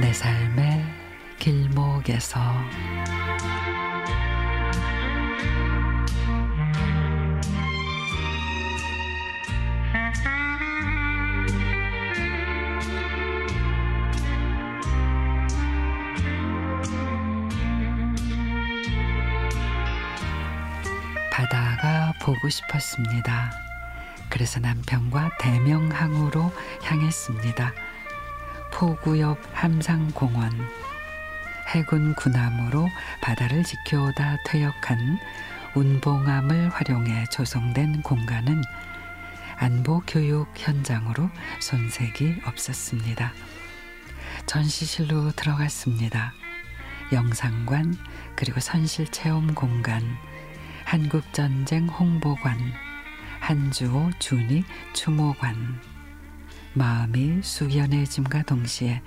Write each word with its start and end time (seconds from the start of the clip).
내 0.00 0.14
삶의 0.14 0.82
길목에서 1.38 2.40
바다가 21.30 22.14
보고 22.22 22.48
싶었습니다. 22.48 23.52
그래서 24.30 24.60
남편과 24.60 25.36
대명항으로 25.38 26.50
향했습니다. 26.84 27.89
포구 28.72 29.20
옆 29.20 29.38
함상공원 29.52 30.50
해군 31.74 32.14
군함으로 32.14 32.88
바다를 33.20 33.62
지켜오다 33.62 34.38
퇴역한 34.44 35.18
운봉함을 35.74 36.70
활용해 36.70 37.26
조성된 37.30 38.02
공간은 38.02 38.62
안보 39.56 40.02
교육 40.06 40.48
현장으로 40.56 41.28
손색이 41.60 42.40
없었습니다. 42.44 43.32
전시실로 44.46 45.30
들어갔습니다. 45.32 46.32
영상관 47.12 47.94
그리고 48.34 48.58
선실 48.58 49.06
체험 49.08 49.54
공간 49.54 50.02
한국전쟁 50.84 51.86
홍보관 51.88 52.58
한주호 53.40 54.10
준이 54.18 54.64
추모관 54.92 55.80
마음이 56.72 57.42
숙연해짐과 57.42 58.42
동시에 58.42 59.02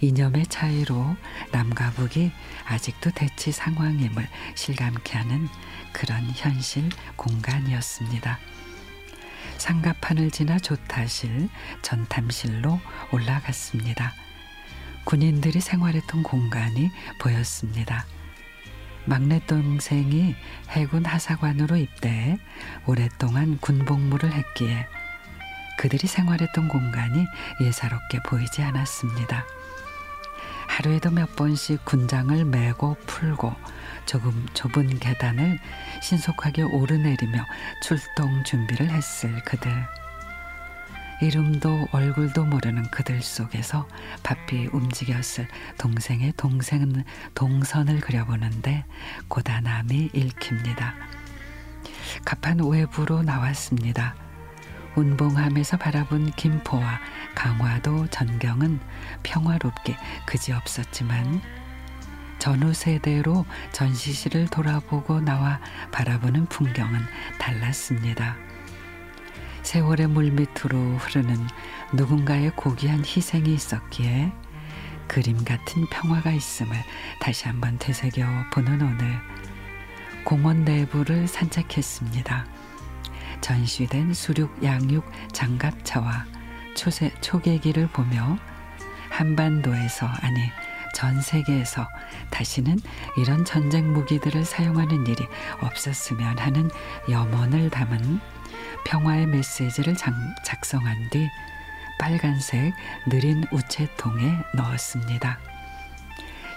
이념의 0.00 0.46
차이로 0.46 1.16
남과 1.52 1.90
북이 1.92 2.32
아직도 2.66 3.10
대치 3.14 3.52
상황임을 3.52 4.26
실감케 4.54 5.16
하는 5.16 5.48
그런 5.92 6.24
현실 6.34 6.88
공간이었습니다. 7.16 8.38
상가판을 9.58 10.30
지나 10.30 10.58
조타실, 10.58 11.48
전탐실로 11.82 12.80
올라갔습니다. 13.12 14.12
군인들이 15.04 15.60
생활했던 15.60 16.22
공간이 16.22 16.90
보였습니다. 17.20 18.06
막내 19.04 19.38
동생이 19.46 20.34
해군 20.70 21.04
하사관으로 21.04 21.76
입대해 21.76 22.38
오랫동안 22.86 23.58
군복무를 23.58 24.32
했기에 24.32 24.86
그들이 25.78 26.06
생활했던 26.06 26.68
공간이 26.68 27.26
예사롭게 27.60 28.20
보이지 28.20 28.62
않았습니다. 28.62 29.44
하루에도 30.66 31.10
몇 31.10 31.36
번씩 31.36 31.84
군장을 31.84 32.44
메고 32.46 32.96
풀고 33.06 33.54
조금 34.06 34.46
좁은 34.54 34.98
계단을 34.98 35.58
신속하게 36.02 36.62
오르내리며 36.62 37.44
출동 37.82 38.44
준비를 38.44 38.90
했을 38.90 39.42
그들. 39.44 39.70
이름도 41.22 41.88
얼굴도 41.92 42.44
모르는 42.44 42.90
그들 42.90 43.22
속에서 43.22 43.88
바삐 44.22 44.68
움직였을 44.72 45.46
동생의 45.78 46.34
동생 46.36 47.04
동선을 47.34 48.00
그려보는데 48.00 48.84
고단함이 49.28 50.10
읽힙니다. 50.12 50.94
갑판 52.24 52.58
외부로 52.60 53.22
나왔습니다. 53.22 54.23
운봉함에서 54.96 55.76
바라본 55.76 56.32
김포와 56.32 57.00
강화도 57.34 58.06
전경은 58.08 58.80
평화롭게 59.22 59.96
그지없었지만 60.26 61.40
전후 62.38 62.72
세대로 62.72 63.44
전시실을 63.72 64.48
돌아보고 64.48 65.20
나와 65.20 65.60
바라보는 65.92 66.46
풍경은 66.46 67.00
달랐습니다. 67.38 68.36
세월의 69.62 70.08
물밑으로 70.08 70.96
흐르는 70.98 71.36
누군가의 71.94 72.50
고귀한 72.54 73.00
희생이 73.00 73.54
있었기에 73.54 74.32
그림 75.08 75.42
같은 75.44 75.86
평화가 75.90 76.32
있음을 76.32 76.76
다시 77.20 77.48
한번 77.48 77.78
되새겨 77.78 78.26
보는 78.52 78.82
오늘 78.82 79.20
공원 80.24 80.64
내부를 80.64 81.26
산책했습니다. 81.26 82.53
전시된 83.44 84.14
수륙 84.14 84.64
양육 84.64 85.04
장갑차와 85.34 86.24
초세, 86.74 87.12
초계기를 87.20 87.88
보며 87.88 88.38
한반도에서 89.10 90.06
아니 90.06 90.40
전 90.94 91.20
세계에서 91.20 91.86
다시는 92.30 92.78
이런 93.18 93.44
전쟁 93.44 93.92
무기들을 93.92 94.46
사용하는 94.46 95.06
일이 95.06 95.26
없었으면 95.60 96.38
하는 96.38 96.70
염원을 97.10 97.68
담은 97.68 98.18
평화의 98.86 99.26
메시지를 99.26 99.94
장, 99.94 100.14
작성한 100.46 101.10
뒤 101.10 101.28
빨간색 101.98 102.72
느린 103.10 103.44
우체통에 103.52 104.38
넣었습니다. 104.54 105.38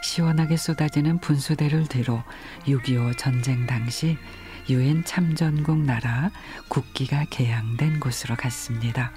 시원하게 0.04 0.56
쏟아지는 0.56 1.20
분수대를 1.20 1.88
뒤로 1.88 2.24
6.25 2.66 3.18
전쟁 3.18 3.68
당시 3.68 4.18
유엔 4.70 5.04
참전국 5.06 5.80
나라 5.80 6.30
국기가 6.68 7.26
개양된 7.30 8.00
곳으로 8.00 8.36
갔습니다. 8.36 9.14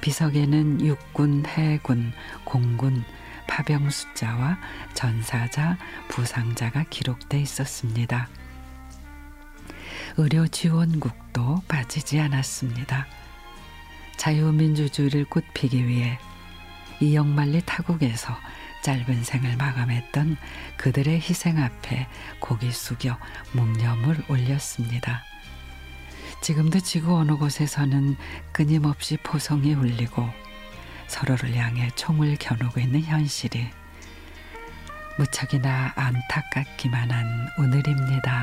비석에는 0.00 0.84
육군, 0.84 1.46
해군, 1.46 2.12
공군, 2.44 3.04
파병 3.46 3.88
숫자와 3.90 4.58
전사자, 4.94 5.78
부상자가 6.08 6.84
기록돼 6.90 7.40
있었습니다. 7.40 8.28
의료 10.16 10.46
지원국도 10.48 11.62
빠지지 11.68 12.18
않았습니다. 12.18 13.06
자유민주주의를 14.16 15.24
꽃피기 15.26 15.86
위해 15.86 16.18
이영만리 17.00 17.62
타국에서 17.64 18.36
짧은 18.82 19.24
생을 19.24 19.56
마감했던 19.56 20.36
그들의 20.76 21.20
희생 21.20 21.58
앞에 21.58 22.06
고개 22.40 22.70
숙여 22.70 23.16
묵념을 23.52 24.24
올렸습니다. 24.28 25.22
지금도 26.42 26.80
지구 26.80 27.16
어느 27.16 27.36
곳에서는 27.36 28.16
끊임없이 28.52 29.16
포성이 29.18 29.74
울리고 29.74 30.28
서로를 31.06 31.54
향해 31.54 31.90
총을 31.94 32.36
겨누고 32.36 32.80
있는 32.80 33.02
현실이 33.02 33.70
무척이나 35.18 35.92
안타깝기만 35.94 37.10
한 37.10 37.48
오늘입니다. 37.58 38.41